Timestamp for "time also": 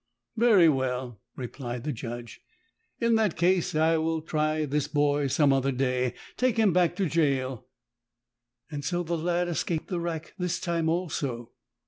10.59-11.51